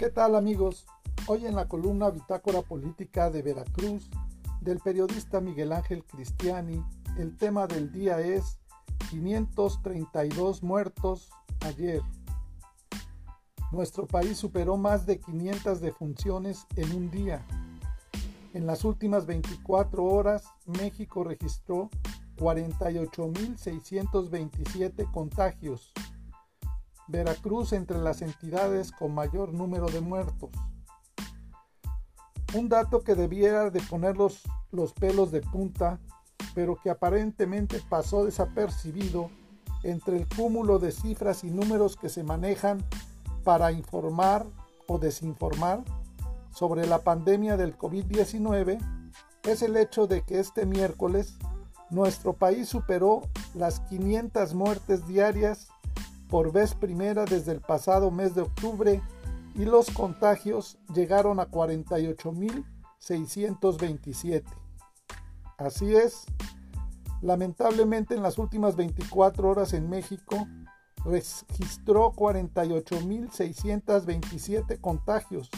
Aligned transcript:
¿Qué 0.00 0.08
tal 0.08 0.34
amigos? 0.34 0.86
Hoy 1.26 1.44
en 1.44 1.54
la 1.54 1.68
columna 1.68 2.08
Bitácora 2.08 2.62
Política 2.62 3.28
de 3.28 3.42
Veracruz 3.42 4.08
del 4.62 4.78
periodista 4.78 5.42
Miguel 5.42 5.72
Ángel 5.72 6.04
Cristiani, 6.04 6.82
el 7.18 7.36
tema 7.36 7.66
del 7.66 7.92
día 7.92 8.18
es 8.18 8.58
532 9.10 10.62
muertos 10.62 11.28
ayer. 11.66 12.00
Nuestro 13.72 14.06
país 14.06 14.38
superó 14.38 14.78
más 14.78 15.04
de 15.04 15.20
500 15.20 15.82
defunciones 15.82 16.66
en 16.76 16.96
un 16.96 17.10
día. 17.10 17.46
En 18.54 18.66
las 18.66 18.86
últimas 18.86 19.26
24 19.26 20.02
horas, 20.02 20.44
México 20.64 21.24
registró 21.24 21.90
48.627 22.38 25.12
contagios 25.12 25.92
Veracruz 27.10 27.72
entre 27.72 27.98
las 27.98 28.22
entidades 28.22 28.92
con 28.92 29.14
mayor 29.14 29.52
número 29.52 29.86
de 29.86 30.00
muertos. 30.00 30.50
Un 32.54 32.68
dato 32.68 33.02
que 33.02 33.14
debiera 33.14 33.70
de 33.70 33.80
poner 33.80 34.16
los, 34.16 34.42
pelos 34.98 35.30
de 35.30 35.40
punta, 35.40 36.00
pero 36.54 36.76
que 36.76 36.90
aparentemente 36.90 37.80
pasó 37.88 38.24
desapercibido 38.24 39.30
entre 39.82 40.16
el 40.16 40.28
cúmulo 40.28 40.78
de 40.78 40.92
cifras 40.92 41.44
y 41.44 41.50
números 41.50 41.96
que 41.96 42.08
se 42.08 42.24
manejan 42.24 42.84
para 43.44 43.72
informar 43.72 44.46
o 44.86 44.98
desinformar 44.98 45.82
sobre 46.52 46.86
la 46.86 46.98
pandemia 46.98 47.56
del 47.56 47.78
COVID-19 47.78 48.78
es 49.44 49.62
el 49.62 49.76
hecho 49.76 50.06
de 50.06 50.22
que 50.22 50.40
este 50.40 50.66
miércoles 50.66 51.38
nuestro 51.90 52.34
país 52.34 52.68
superó 52.68 53.22
las 53.54 53.80
500 53.80 54.54
muertes 54.54 55.06
diarias 55.06 55.68
por 56.30 56.52
vez 56.52 56.74
primera 56.74 57.24
desde 57.24 57.52
el 57.52 57.60
pasado 57.60 58.10
mes 58.10 58.34
de 58.34 58.42
octubre 58.42 59.00
y 59.54 59.64
los 59.64 59.90
contagios 59.90 60.76
llegaron 60.94 61.40
a 61.40 61.50
48.627. 61.50 64.44
Así 65.58 65.94
es, 65.94 66.24
lamentablemente 67.20 68.14
en 68.14 68.22
las 68.22 68.38
últimas 68.38 68.76
24 68.76 69.50
horas 69.50 69.74
en 69.74 69.90
México 69.90 70.46
registró 71.04 72.12
48.627 72.12 74.80
contagios 74.80 75.50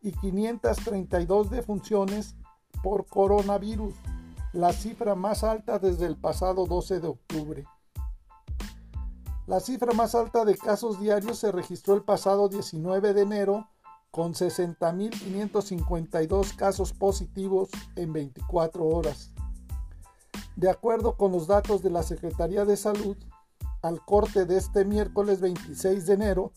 y 0.00 0.12
532 0.12 1.50
defunciones 1.50 2.36
por 2.82 3.04
coronavirus, 3.06 3.94
la 4.52 4.72
cifra 4.72 5.14
más 5.14 5.44
alta 5.44 5.78
desde 5.78 6.06
el 6.06 6.16
pasado 6.16 6.66
12 6.66 7.00
de 7.00 7.08
octubre. 7.08 7.66
La 9.46 9.60
cifra 9.60 9.92
más 9.92 10.14
alta 10.14 10.46
de 10.46 10.56
casos 10.56 10.98
diarios 10.98 11.38
se 11.38 11.52
registró 11.52 11.92
el 11.94 12.02
pasado 12.02 12.48
19 12.48 13.12
de 13.12 13.20
enero 13.20 13.68
con 14.10 14.32
60.552 14.32 16.56
casos 16.56 16.94
positivos 16.94 17.68
en 17.96 18.14
24 18.14 18.86
horas. 18.86 19.34
De 20.56 20.70
acuerdo 20.70 21.18
con 21.18 21.32
los 21.32 21.46
datos 21.46 21.82
de 21.82 21.90
la 21.90 22.02
Secretaría 22.02 22.64
de 22.64 22.78
Salud, 22.78 23.18
al 23.82 24.02
corte 24.02 24.46
de 24.46 24.56
este 24.56 24.86
miércoles 24.86 25.42
26 25.42 26.06
de 26.06 26.14
enero, 26.14 26.52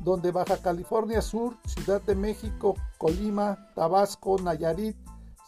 donde 0.00 0.30
Baja 0.30 0.58
California 0.58 1.22
Sur, 1.22 1.56
Ciudad 1.64 2.02
de 2.02 2.14
México, 2.14 2.74
Colima, 2.98 3.72
Tabasco, 3.74 4.36
Nayarit, 4.38 4.94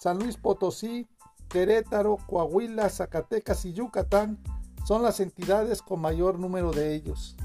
San 0.01 0.21
Luis 0.21 0.39
Potosí, 0.39 1.07
Querétaro, 1.51 2.17
Coahuila, 2.27 2.89
Zacatecas 2.89 3.67
y 3.67 3.75
Yucatán 3.75 4.43
son 4.87 5.03
las 5.03 5.21
entidades 5.21 5.83
con 5.83 6.01
mayor 6.01 6.39
número 6.39 6.71
de 6.71 6.95
ellos. 6.95 7.37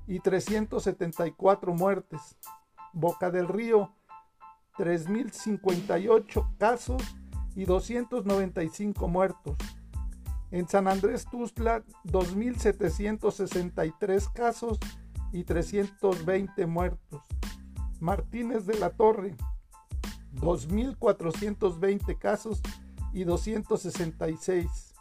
y 0.07 0.19
374 0.19 1.73
muertes. 1.73 2.35
Boca 2.93 3.31
del 3.31 3.47
Río, 3.47 3.93
3.058 4.77 6.57
casos 6.57 7.01
y 7.55 7.63
295 7.65 9.07
muertos. 9.07 9.55
En 10.49 10.67
San 10.67 10.87
Andrés 10.87 11.27
Tuzla, 11.29 11.83
2.763 12.05 14.31
casos 14.31 14.79
y 15.31 15.43
320 15.43 16.65
muertos. 16.65 17.23
Martínez 17.99 18.65
de 18.65 18.77
la 18.79 18.91
Torre, 18.91 19.35
2.420 20.35 22.17
casos 22.17 22.61
y 23.13 23.23
266. 23.23 24.93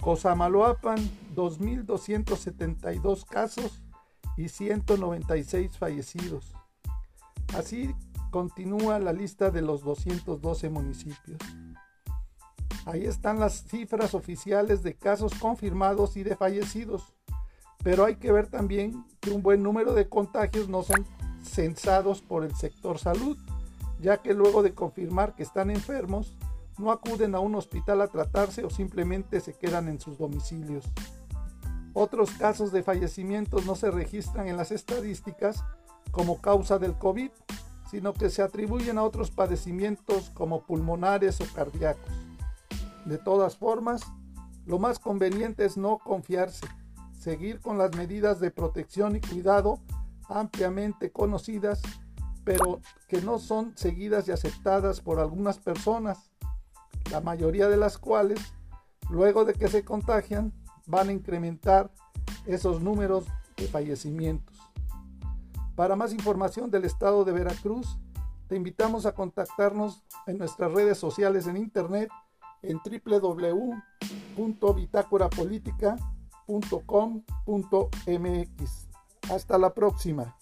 Cosamaloapan, 0.00 0.98
2.272 1.34 3.24
casos 3.24 3.82
y 4.36 4.48
196 4.48 5.76
fallecidos. 5.76 6.54
Así 7.56 7.94
continúa 8.30 8.98
la 8.98 9.12
lista 9.12 9.50
de 9.50 9.62
los 9.62 9.82
212 9.82 10.70
municipios. 10.70 11.38
Ahí 12.86 13.04
están 13.04 13.40
las 13.40 13.64
cifras 13.64 14.14
oficiales 14.14 14.82
de 14.82 14.94
casos 14.94 15.34
confirmados 15.34 16.16
y 16.16 16.22
de 16.22 16.36
fallecidos. 16.36 17.14
Pero 17.82 18.04
hay 18.04 18.16
que 18.16 18.32
ver 18.32 18.48
también 18.48 19.04
que 19.20 19.30
un 19.30 19.42
buen 19.42 19.62
número 19.62 19.94
de 19.94 20.08
contagios 20.08 20.68
no 20.68 20.82
son 20.82 21.06
censados 21.42 22.20
por 22.20 22.44
el 22.44 22.54
sector 22.54 22.98
salud, 22.98 23.36
ya 24.00 24.18
que 24.18 24.34
luego 24.34 24.62
de 24.62 24.74
confirmar 24.74 25.34
que 25.34 25.42
están 25.42 25.70
enfermos, 25.70 26.36
no 26.78 26.92
acuden 26.92 27.34
a 27.34 27.40
un 27.40 27.54
hospital 27.54 28.00
a 28.00 28.08
tratarse 28.08 28.64
o 28.64 28.70
simplemente 28.70 29.40
se 29.40 29.54
quedan 29.54 29.88
en 29.88 30.00
sus 30.00 30.18
domicilios. 30.18 30.84
Otros 31.92 32.30
casos 32.32 32.70
de 32.70 32.82
fallecimientos 32.82 33.66
no 33.66 33.74
se 33.74 33.90
registran 33.90 34.46
en 34.46 34.56
las 34.56 34.70
estadísticas 34.70 35.64
como 36.12 36.40
causa 36.40 36.78
del 36.78 36.94
COVID, 36.96 37.30
sino 37.90 38.12
que 38.12 38.30
se 38.30 38.42
atribuyen 38.42 38.98
a 38.98 39.02
otros 39.02 39.30
padecimientos 39.30 40.30
como 40.30 40.62
pulmonares 40.62 41.40
o 41.40 41.44
cardíacos. 41.54 42.12
De 43.04 43.18
todas 43.18 43.56
formas, 43.56 44.02
lo 44.66 44.78
más 44.78 44.98
conveniente 44.98 45.64
es 45.64 45.76
no 45.76 45.98
confiarse, 45.98 46.66
seguir 47.18 47.60
con 47.60 47.78
las 47.78 47.94
medidas 47.96 48.40
de 48.40 48.50
protección 48.50 49.16
y 49.16 49.20
cuidado 49.20 49.80
ampliamente 50.28 51.10
conocidas, 51.10 51.80
pero 52.44 52.80
que 53.08 53.20
no 53.20 53.38
son 53.38 53.76
seguidas 53.76 54.28
y 54.28 54.32
aceptadas 54.32 55.00
por 55.00 55.18
algunas 55.18 55.58
personas 55.58 56.30
la 57.10 57.20
mayoría 57.20 57.68
de 57.68 57.76
las 57.76 57.98
cuales, 57.98 58.40
luego 59.10 59.44
de 59.44 59.54
que 59.54 59.68
se 59.68 59.84
contagian, 59.84 60.52
van 60.86 61.08
a 61.08 61.12
incrementar 61.12 61.90
esos 62.46 62.82
números 62.82 63.24
de 63.56 63.66
fallecimientos. 63.66 64.58
Para 65.74 65.96
más 65.96 66.12
información 66.12 66.70
del 66.70 66.84
estado 66.84 67.24
de 67.24 67.32
Veracruz, 67.32 67.98
te 68.48 68.56
invitamos 68.56 69.06
a 69.06 69.14
contactarnos 69.14 70.02
en 70.26 70.38
nuestras 70.38 70.72
redes 70.72 70.98
sociales 70.98 71.46
en 71.46 71.56
internet 71.56 72.10
en 72.62 72.82
www.bitácorapolítica.com.mx. 76.48 78.88
Hasta 79.30 79.58
la 79.58 79.74
próxima. 79.74 80.36